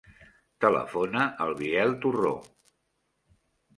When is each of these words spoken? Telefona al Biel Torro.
Telefona 0.65 1.27
al 1.45 1.53
Biel 1.61 1.93
Torro. 2.07 2.33